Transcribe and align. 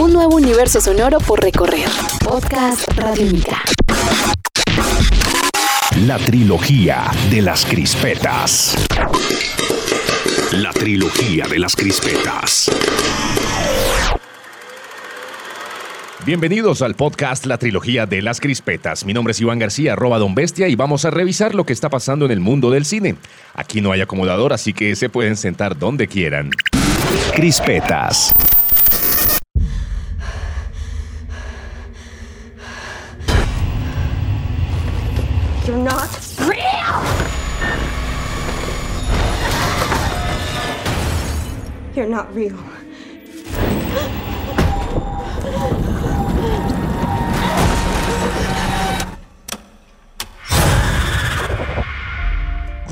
Un 0.00 0.14
nuevo 0.14 0.36
universo 0.36 0.80
sonoro 0.80 1.18
por 1.18 1.42
recorrer. 1.42 1.86
Podcast 2.24 2.90
Radiónica. 2.96 3.62
La 6.06 6.16
trilogía 6.16 7.10
de 7.30 7.42
las 7.42 7.66
crispetas. 7.66 8.76
La 10.52 10.72
trilogía 10.72 11.46
de 11.48 11.58
las 11.58 11.76
crispetas. 11.76 12.70
Bienvenidos 16.24 16.80
al 16.80 16.94
podcast 16.94 17.44
La 17.44 17.58
Trilogía 17.58 18.06
de 18.06 18.22
las 18.22 18.40
Crispetas. 18.40 19.04
Mi 19.04 19.12
nombre 19.12 19.32
es 19.32 19.40
Iván 19.42 19.58
García, 19.58 19.92
arroba 19.92 20.18
Don 20.18 20.34
Bestia, 20.34 20.68
y 20.68 20.76
vamos 20.76 21.04
a 21.04 21.10
revisar 21.10 21.54
lo 21.54 21.66
que 21.66 21.74
está 21.74 21.90
pasando 21.90 22.24
en 22.24 22.30
el 22.30 22.40
mundo 22.40 22.70
del 22.70 22.86
cine. 22.86 23.16
Aquí 23.52 23.82
no 23.82 23.92
hay 23.92 24.00
acomodador, 24.00 24.54
así 24.54 24.72
que 24.72 24.96
se 24.96 25.10
pueden 25.10 25.36
sentar 25.36 25.78
donde 25.78 26.08
quieran. 26.08 26.48
Crispetas. 27.34 28.34
You're 42.00 42.08
not 42.08 42.34
real. 42.34 42.58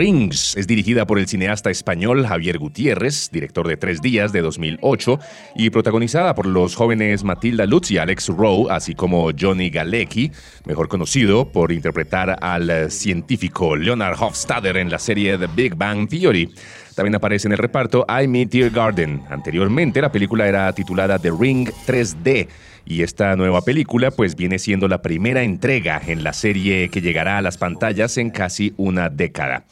Rings 0.00 0.56
es 0.56 0.66
dirigida 0.66 1.06
por 1.06 1.18
el 1.18 1.28
cineasta 1.28 1.68
español 1.68 2.26
Javier 2.26 2.56
Gutiérrez, 2.56 3.28
director 3.30 3.68
de 3.68 3.76
Tres 3.76 4.00
Días 4.00 4.32
de 4.32 4.40
2008, 4.40 5.18
y 5.56 5.68
protagonizada 5.68 6.34
por 6.34 6.46
los 6.46 6.74
jóvenes 6.74 7.22
Matilda 7.22 7.66
Lutz 7.66 7.90
y 7.90 7.98
Alex 7.98 8.28
Rowe, 8.28 8.70
así 8.70 8.94
como 8.94 9.30
Johnny 9.38 9.68
Galecki, 9.68 10.32
mejor 10.64 10.88
conocido 10.88 11.52
por 11.52 11.70
interpretar 11.70 12.38
al 12.40 12.90
científico 12.90 13.76
Leonard 13.76 14.16
Hofstadter 14.18 14.78
en 14.78 14.90
la 14.90 14.98
serie 14.98 15.36
The 15.36 15.48
Big 15.54 15.74
Bang 15.74 16.08
Theory. 16.08 16.48
También 16.94 17.16
aparece 17.16 17.48
en 17.48 17.52
el 17.52 17.58
reparto 17.58 18.06
I 18.08 18.26
Meet 18.26 18.52
Dear 18.52 18.70
Garden. 18.70 19.22
Anteriormente 19.28 20.00
la 20.00 20.10
película 20.10 20.48
era 20.48 20.72
titulada 20.72 21.18
The 21.18 21.30
Ring 21.38 21.68
3D 21.86 22.48
y 22.84 23.02
esta 23.02 23.36
nueva 23.36 23.62
película 23.62 24.10
pues 24.10 24.34
viene 24.34 24.58
siendo 24.58 24.88
la 24.88 25.02
primera 25.02 25.42
entrega 25.42 26.00
en 26.06 26.24
la 26.24 26.32
serie 26.32 26.88
que 26.88 27.00
llegará 27.00 27.38
a 27.38 27.42
las 27.42 27.56
pantallas 27.56 28.16
en 28.16 28.30
casi 28.30 28.74
una 28.76 29.08
década. 29.08 29.64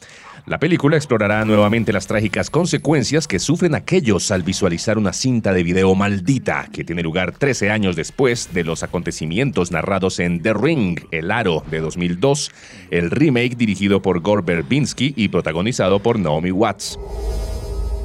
La 0.45 0.59
película 0.59 0.97
explorará 0.97 1.43
nuevamente 1.45 1.93
las 1.93 2.07
trágicas 2.07 2.49
consecuencias 2.49 3.27
que 3.27 3.39
sufren 3.39 3.75
aquellos 3.75 4.31
al 4.31 4.43
visualizar 4.43 4.97
una 4.97 5.13
cinta 5.13 5.53
de 5.53 5.63
video 5.63 5.93
maldita 5.95 6.67
que 6.71 6.83
tiene 6.83 7.03
lugar 7.03 7.33
13 7.33 7.71
años 7.71 7.95
después 7.95 8.53
de 8.53 8.63
los 8.63 8.83
acontecimientos 8.83 9.71
narrados 9.71 10.19
en 10.19 10.41
The 10.41 10.53
Ring, 10.53 10.99
El 11.11 11.31
Aro 11.31 11.63
de 11.69 11.79
2002, 11.79 12.51
el 12.91 13.11
remake 13.11 13.55
dirigido 13.55 14.01
por 14.01 14.21
Gore 14.21 14.43
Verbinski 14.43 15.13
y 15.15 15.27
protagonizado 15.27 15.99
por 15.99 16.19
Naomi 16.19 16.51
Watts. 16.51 16.97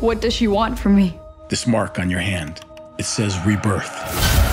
What 0.00 0.16
does 0.20 0.34
she 0.34 0.48
want 0.48 0.76
from 0.76 0.94
me? 0.94 1.14
This 1.48 1.66
mark 1.66 1.98
on 1.98 2.10
your 2.10 2.20
hand. 2.20 2.60
It 2.98 3.06
says 3.06 3.38
rebirth. 3.44 4.43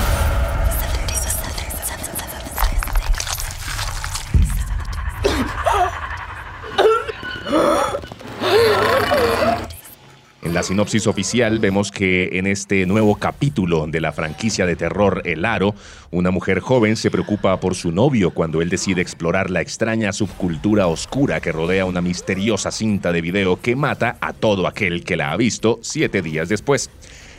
En 10.44 10.56
la 10.56 10.64
sinopsis 10.64 11.08
oficial 11.08 11.60
vemos 11.60 11.92
que 11.92 12.30
en 12.34 12.48
este 12.48 12.86
nuevo 12.86 13.16
capítulo 13.16 13.86
de 13.88 14.02
la 14.02 14.12
franquicia 14.12 14.66
de 14.66 14.76
terror 14.76 15.22
El 15.24 15.46
Aro, 15.46 15.76
una 16.10 16.32
mujer 16.32 16.60
joven 16.60 16.98
se 16.98 17.12
preocupa 17.12 17.60
por 17.60 17.76
su 17.76 17.92
novio 17.92 18.32
cuando 18.32 18.62
él 18.62 18.70
decide 18.70 19.02
explorar 19.02 19.50
la 19.50 19.62
extraña 19.62 20.12
subcultura 20.12 20.88
oscura 20.88 21.40
que 21.40 21.52
rodea 21.52 21.86
una 21.86 22.02
misteriosa 22.02 22.72
cinta 22.72 23.12
de 23.12 23.22
video 23.22 23.62
que 23.62 23.76
mata 23.76 24.18
a 24.20 24.34
todo 24.34 24.68
aquel 24.68 25.04
que 25.04 25.16
la 25.16 25.32
ha 25.32 25.38
visto 25.38 25.80
siete 25.84 26.22
días 26.22 26.50
después. 26.50 26.90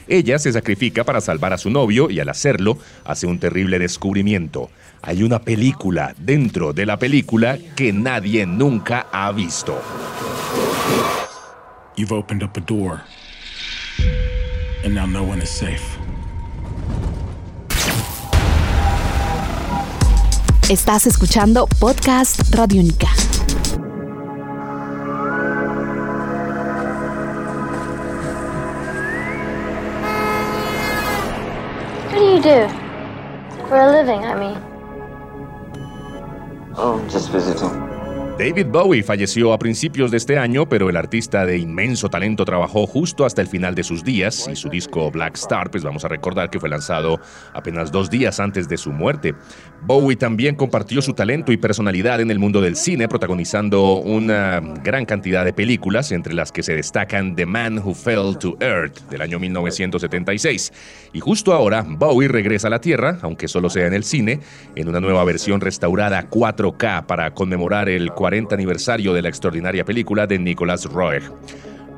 Ella 0.08 0.38
se 0.38 0.52
sacrifica 0.52 1.04
para 1.04 1.20
salvar 1.20 1.52
a 1.52 1.58
su 1.58 1.70
novio 1.70 2.10
y 2.10 2.20
al 2.20 2.28
hacerlo 2.28 2.78
hace 3.04 3.26
un 3.26 3.38
terrible 3.38 3.78
descubrimiento. 3.78 4.70
Hay 5.02 5.22
una 5.22 5.40
película 5.40 6.14
dentro 6.18 6.72
de 6.72 6.86
la 6.86 6.98
película 6.98 7.58
que 7.76 7.92
nadie 7.92 8.46
nunca 8.46 9.06
ha 9.12 9.32
visto. 9.32 9.80
You've 11.96 12.12
opened 12.12 12.42
up 12.42 12.56
a 12.56 12.60
door. 12.60 13.02
And 14.84 14.94
now 14.94 15.06
no 15.06 15.22
one 15.22 15.42
is 15.42 15.50
safe. 15.50 15.82
Estás 20.68 21.06
escuchando 21.06 21.66
Podcast 21.78 22.54
Radiónica. 22.54 23.08
What 23.08 23.41
do? 32.42 32.68
For 33.68 33.80
a 33.80 33.90
living, 33.92 34.24
I 34.24 34.34
mean. 34.34 34.58
Oh, 36.76 37.06
just 37.08 37.30
visiting. 37.30 37.81
David 38.44 38.66
Bowie 38.72 39.04
falleció 39.04 39.52
a 39.52 39.58
principios 39.60 40.10
de 40.10 40.16
este 40.16 40.36
año, 40.36 40.68
pero 40.68 40.90
el 40.90 40.96
artista 40.96 41.46
de 41.46 41.58
inmenso 41.58 42.08
talento 42.08 42.44
trabajó 42.44 42.88
justo 42.88 43.24
hasta 43.24 43.40
el 43.40 43.46
final 43.46 43.76
de 43.76 43.84
sus 43.84 44.02
días 44.02 44.48
y 44.50 44.56
su 44.56 44.68
disco 44.68 45.12
Black 45.12 45.36
Star, 45.36 45.70
pues 45.70 45.84
vamos 45.84 46.04
a 46.04 46.08
recordar 46.08 46.50
que 46.50 46.58
fue 46.58 46.68
lanzado 46.68 47.20
apenas 47.52 47.92
dos 47.92 48.10
días 48.10 48.40
antes 48.40 48.68
de 48.68 48.76
su 48.78 48.90
muerte. 48.90 49.36
Bowie 49.82 50.16
también 50.16 50.56
compartió 50.56 51.00
su 51.02 51.12
talento 51.12 51.52
y 51.52 51.56
personalidad 51.56 52.20
en 52.20 52.32
el 52.32 52.40
mundo 52.40 52.60
del 52.60 52.74
cine, 52.74 53.06
protagonizando 53.06 53.98
una 53.98 54.58
gran 54.58 55.04
cantidad 55.04 55.44
de 55.44 55.52
películas, 55.52 56.10
entre 56.10 56.34
las 56.34 56.50
que 56.50 56.64
se 56.64 56.74
destacan 56.74 57.36
The 57.36 57.46
Man 57.46 57.78
Who 57.78 57.94
Fell 57.94 58.36
to 58.38 58.56
Earth 58.58 59.08
del 59.08 59.22
año 59.22 59.38
1976. 59.38 60.72
Y 61.12 61.20
justo 61.20 61.52
ahora, 61.52 61.84
Bowie 61.86 62.26
regresa 62.26 62.66
a 62.66 62.70
la 62.70 62.80
Tierra, 62.80 63.18
aunque 63.22 63.46
solo 63.46 63.70
sea 63.70 63.86
en 63.86 63.94
el 63.94 64.02
cine, 64.02 64.40
en 64.74 64.88
una 64.88 64.98
nueva 64.98 65.22
versión 65.22 65.60
restaurada 65.60 66.28
4K 66.28 67.06
para 67.06 67.34
conmemorar 67.34 67.88
el 67.88 68.10
40 68.10 68.31
aniversario 68.54 69.12
de 69.12 69.22
la 69.22 69.28
extraordinaria 69.28 69.84
película 69.84 70.26
de 70.26 70.38
Nicholas 70.38 70.84
Roeg. 70.86 71.22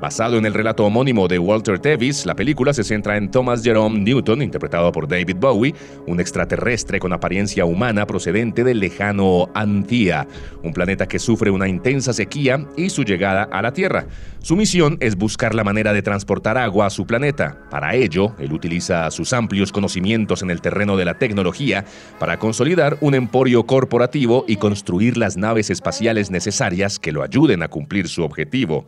Basado 0.00 0.36
en 0.36 0.44
el 0.44 0.52
relato 0.52 0.84
homónimo 0.84 1.28
de 1.28 1.38
Walter 1.38 1.78
Tevis, 1.78 2.26
la 2.26 2.34
película 2.34 2.74
se 2.74 2.84
centra 2.84 3.16
en 3.16 3.30
Thomas 3.30 3.62
Jerome 3.62 4.00
Newton, 4.00 4.42
interpretado 4.42 4.92
por 4.92 5.08
David 5.08 5.36
Bowie, 5.38 5.74
un 6.06 6.20
extraterrestre 6.20 6.98
con 6.98 7.12
apariencia 7.12 7.64
humana 7.64 8.06
procedente 8.06 8.64
del 8.64 8.80
lejano 8.80 9.48
Antia, 9.54 10.26
un 10.62 10.72
planeta 10.72 11.06
que 11.06 11.18
sufre 11.18 11.50
una 11.50 11.68
intensa 11.68 12.12
sequía 12.12 12.66
y 12.76 12.90
su 12.90 13.04
llegada 13.04 13.44
a 13.44 13.62
la 13.62 13.72
Tierra. 13.72 14.06
Su 14.40 14.56
misión 14.56 14.98
es 15.00 15.16
buscar 15.16 15.54
la 15.54 15.64
manera 15.64 15.94
de 15.94 16.02
transportar 16.02 16.58
agua 16.58 16.86
a 16.86 16.90
su 16.90 17.06
planeta. 17.06 17.62
Para 17.70 17.94
ello, 17.94 18.34
él 18.38 18.52
utiliza 18.52 19.10
sus 19.10 19.32
amplios 19.32 19.72
conocimientos 19.72 20.42
en 20.42 20.50
el 20.50 20.60
terreno 20.60 20.98
de 20.98 21.06
la 21.06 21.18
tecnología 21.18 21.84
para 22.18 22.38
consolidar 22.38 22.98
un 23.00 23.14
emporio 23.14 23.64
corporativo 23.64 24.44
y 24.46 24.56
construir 24.56 25.16
las 25.16 25.38
naves 25.38 25.70
espaciales 25.70 26.30
necesarias 26.30 26.98
que 26.98 27.12
lo 27.12 27.22
ayuden 27.22 27.62
a 27.62 27.68
cumplir 27.68 28.08
su 28.08 28.22
objetivo. 28.22 28.84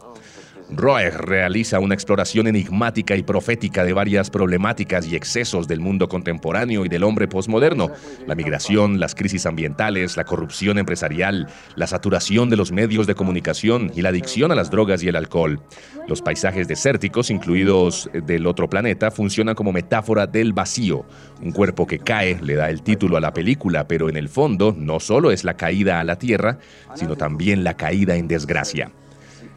Roeg 0.71 1.17
realiza 1.17 1.79
una 1.79 1.95
exploración 1.95 2.49
enigmática 2.49 3.15
y 3.15 3.23
profética 3.23 3.85
de 3.85 3.93
varias 3.93 4.31
problemáticas 4.31 5.07
y 5.07 5.15
excesos 5.15 5.69
del 5.69 5.81
mundo 5.81 6.09
contemporáneo 6.09 6.85
y 6.85 6.89
del 6.89 7.05
hombre 7.05 7.29
posmoderno, 7.29 7.91
la 8.27 8.35
migración, 8.35 8.99
las 8.99 9.15
crisis 9.15 9.47
ambientales, 9.47 10.17
la 10.17 10.25
corrupción 10.25 10.79
empresarial, 10.79 11.49
la 11.77 11.87
saturación 11.87 12.51
de 12.51 12.57
los 12.57 12.73
medios 12.73 13.07
de 13.07 13.15
comunicación 13.15 13.93
y 13.95 14.03
la 14.03 14.09
adicción 14.09 14.51
a 14.51 14.57
las 14.57 14.71
drogas 14.71 15.03
y 15.05 15.09
el 15.09 15.17
alcohol. 15.17 15.61
Los 16.09 16.21
paisajes 16.21 16.67
desérticos, 16.67 17.31
incluidos 17.31 18.11
del 18.13 18.47
otro 18.47 18.69
planeta, 18.69 19.13
funcionan 19.13 19.55
como 19.55 19.73
metáfora 19.73 20.27
del 20.27 20.53
vacío. 20.53 21.07
Un 21.43 21.53
cuerpo 21.53 21.87
que 21.87 22.01
cae 22.01 22.41
le 22.43 22.55
da 22.55 22.71
el 22.71 22.83
título 22.83 23.17
a 23.17 23.21
la 23.21 23.33
película, 23.33 23.87
pero 23.87 24.09
en 24.09 24.17
el 24.17 24.29
fondo 24.29 24.75
no 24.77 24.99
solo 24.99 25.31
es 25.31 25.45
la 25.45 25.57
caída 25.57 26.01
a 26.01 26.05
la 26.05 26.19
Tierra, 26.19 26.59
sino 26.95 27.15
también 27.15 27.63
la 27.63 27.75
caída 27.75 28.17
en 28.17 28.27
desgracia. 28.27 28.91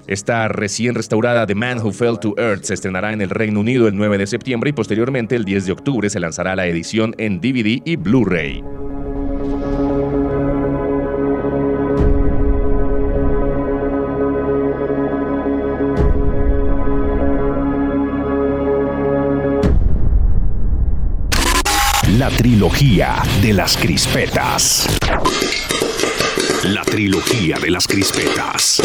Esta 0.09 0.47
recién 0.47 0.95
restaurada 0.95 1.45
The 1.45 1.53
Man 1.53 1.77
Who 1.77 1.91
Fell 1.91 2.17
to 2.19 2.33
Earth 2.35 2.63
se 2.63 2.73
estrenará 2.73 3.13
en 3.13 3.21
el 3.21 3.29
Reino 3.29 3.59
Unido 3.59 3.87
el 3.87 3.95
9 3.95 4.17
de 4.17 4.25
septiembre 4.25 4.71
y 4.71 4.73
posteriormente 4.73 5.35
el 5.35 5.45
10 5.45 5.67
de 5.67 5.71
octubre 5.71 6.09
se 6.09 6.19
lanzará 6.19 6.55
la 6.55 6.65
edición 6.65 7.13
en 7.19 7.39
DVD 7.39 7.79
y 7.85 7.95
Blu-ray. 7.95 8.63
La 22.17 22.31
trilogía 22.31 23.21
de 23.43 23.53
las 23.53 23.77
crispetas. 23.77 24.87
La 26.63 26.81
trilogía 26.81 27.59
de 27.59 27.69
las 27.69 27.87
crispetas. 27.87 28.81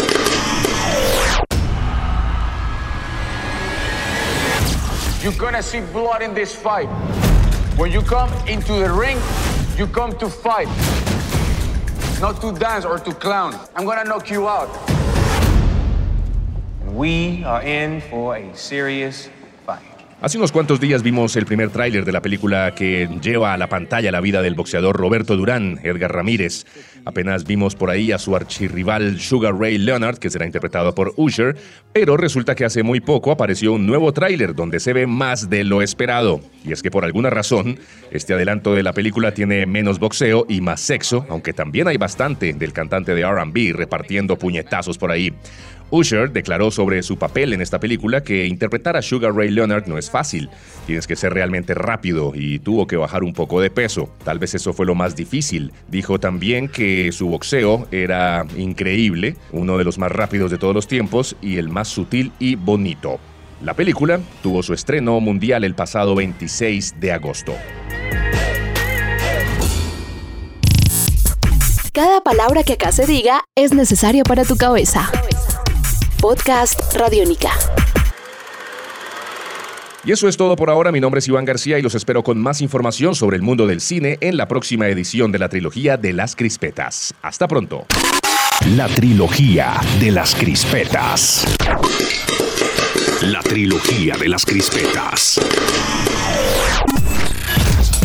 You're 5.25 5.33
gonna 5.33 5.63
see 5.63 5.81
blood 5.81 6.21
in 6.21 6.35
this 6.35 6.53
fight. 6.53 6.85
When 7.77 7.91
you 7.91 8.03
come 8.03 8.31
into 8.47 8.73
the 8.73 8.91
ring, 8.93 9.17
you 9.75 9.87
come 9.87 10.15
to 10.19 10.29
fight, 10.29 10.67
not 12.21 12.39
to 12.41 12.53
dance 12.53 12.85
or 12.85 12.99
to 12.99 13.11
clown. 13.11 13.59
I'm 13.75 13.85
gonna 13.85 14.03
knock 14.03 14.29
you 14.29 14.47
out. 14.47 14.69
We 16.85 17.43
are 17.43 17.63
in 17.63 18.01
for 18.01 18.35
a 18.35 18.55
serious. 18.55 19.27
Hace 20.21 20.37
unos 20.37 20.53
cuantos 20.53 20.79
días 20.79 21.03
vimos 21.03 21.35
el 21.35 21.45
primer 21.45 21.71
tráiler 21.71 22.05
de 22.05 22.13
la 22.13 22.21
película 22.21 22.73
que 22.73 23.09
lleva 23.21 23.53
a 23.53 23.57
la 23.57 23.67
pantalla 23.67 24.13
la 24.13 24.21
vida 24.21 24.41
del 24.41 24.55
boxeador 24.55 24.95
Roberto 24.95 25.35
Durán, 25.35 25.77
Edgar 25.83 26.13
Ramírez. 26.13 26.65
Apenas 27.03 27.43
vimos 27.43 27.75
por 27.75 27.89
ahí 27.89 28.13
a 28.13 28.17
su 28.17 28.33
archirrival 28.33 29.19
Sugar 29.19 29.53
Ray 29.59 29.77
Leonard, 29.77 30.17
que 30.17 30.29
será 30.29 30.45
interpretado 30.45 30.95
por 30.95 31.13
Usher, 31.17 31.57
pero 31.91 32.15
resulta 32.15 32.55
que 32.55 32.63
hace 32.63 32.81
muy 32.81 33.01
poco 33.01 33.29
apareció 33.29 33.73
un 33.73 33.85
nuevo 33.85 34.13
tráiler 34.13 34.55
donde 34.55 34.79
se 34.79 34.93
ve 34.93 35.05
más 35.05 35.49
de 35.49 35.65
lo 35.65 35.81
esperado. 35.81 36.39
Y 36.63 36.71
es 36.71 36.81
que 36.81 36.89
por 36.89 37.03
alguna 37.03 37.29
razón, 37.29 37.77
este 38.09 38.33
adelanto 38.33 38.73
de 38.73 38.83
la 38.83 38.93
película 38.93 39.33
tiene 39.33 39.65
menos 39.65 39.99
boxeo 39.99 40.45
y 40.47 40.61
más 40.61 40.79
sexo, 40.79 41.25
aunque 41.29 41.51
también 41.51 41.89
hay 41.89 41.97
bastante 41.97 42.53
del 42.53 42.71
cantante 42.71 43.13
de 43.13 43.25
RB 43.29 43.75
repartiendo 43.75 44.37
puñetazos 44.37 44.97
por 44.97 45.11
ahí. 45.11 45.33
Usher 45.91 46.31
declaró 46.31 46.71
sobre 46.71 47.03
su 47.03 47.17
papel 47.17 47.53
en 47.53 47.61
esta 47.61 47.79
película 47.79 48.23
que 48.23 48.47
interpretar 48.47 48.97
a 48.97 49.01
Sugar 49.01 49.33
Ray 49.33 49.51
Leonard 49.51 49.87
no 49.87 49.97
es 49.97 50.09
fácil. 50.09 50.49
Tienes 50.87 51.07
que 51.07 51.15
ser 51.15 51.33
realmente 51.33 51.73
rápido 51.73 52.33
y 52.35 52.59
tuvo 52.59 52.87
que 52.87 52.97
bajar 52.97 53.23
un 53.23 53.33
poco 53.33 53.61
de 53.61 53.69
peso. 53.69 54.09
Tal 54.23 54.39
vez 54.39 54.55
eso 54.55 54.73
fue 54.73 54.85
lo 54.85 54.95
más 54.95 55.15
difícil. 55.15 55.71
Dijo 55.87 56.19
también 56.19 56.67
que 56.67 57.11
su 57.11 57.27
boxeo 57.27 57.87
era 57.91 58.45
increíble, 58.57 59.35
uno 59.51 59.77
de 59.77 59.83
los 59.83 59.97
más 59.97 60.11
rápidos 60.11 60.51
de 60.51 60.57
todos 60.57 60.73
los 60.73 60.87
tiempos 60.87 61.35
y 61.41 61.57
el 61.57 61.69
más 61.69 61.87
sutil 61.87 62.31
y 62.39 62.55
bonito. 62.55 63.19
La 63.63 63.73
película 63.73 64.19
tuvo 64.43 64.63
su 64.63 64.73
estreno 64.73 65.19
mundial 65.19 65.63
el 65.63 65.75
pasado 65.75 66.15
26 66.15 66.99
de 66.99 67.11
agosto. 67.11 67.53
Cada 71.93 72.19
palabra 72.21 72.63
que 72.63 72.73
acá 72.73 72.91
se 72.91 73.05
diga 73.05 73.45
es 73.55 73.73
necesaria 73.73 74.23
para 74.23 74.43
tu 74.43 74.57
cabeza. 74.57 75.09
Podcast 76.27 76.95
Radiónica. 76.95 77.51
Y 80.03 80.11
eso 80.11 80.27
es 80.27 80.35
todo 80.35 80.55
por 80.55 80.71
ahora. 80.71 80.91
Mi 80.91 80.99
nombre 80.99 81.19
es 81.19 81.27
Iván 81.27 81.45
García 81.45 81.77
y 81.77 81.83
los 81.83 81.93
espero 81.93 82.23
con 82.23 82.41
más 82.41 82.61
información 82.61 83.13
sobre 83.13 83.37
el 83.37 83.43
mundo 83.43 83.67
del 83.67 83.79
cine 83.79 84.17
en 84.21 84.35
la 84.35 84.47
próxima 84.47 84.87
edición 84.87 85.31
de 85.31 85.37
la 85.37 85.49
trilogía 85.49 85.97
de 85.97 86.13
las 86.13 86.35
crispetas. 86.35 87.13
Hasta 87.21 87.47
pronto. 87.47 87.85
La 88.75 88.87
trilogía 88.87 89.79
de 89.99 90.09
las 90.09 90.33
crispetas. 90.33 91.45
La 93.21 93.41
trilogía 93.41 94.17
de 94.17 94.27
las 94.27 94.45
crispetas. 94.47 95.39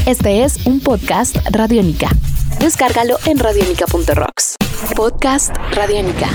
Este 0.05 0.45
es 0.45 0.67
un 0.67 0.81
podcast 0.81 1.39
Radiónica. 1.51 2.11
Descárgalo 2.59 3.17
en 3.25 3.39
radionica.rocks. 3.39 4.57
Podcast 4.95 5.57
Radiónica. 5.73 6.29